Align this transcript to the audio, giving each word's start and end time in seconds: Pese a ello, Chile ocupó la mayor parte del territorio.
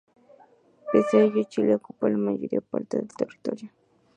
Pese 0.89 1.17
a 1.19 1.23
ello, 1.25 1.43
Chile 1.43 1.75
ocupó 1.75 2.07
la 2.09 2.17
mayor 2.17 2.63
parte 2.63 2.97
del 2.97 3.07
territorio. 3.09 3.69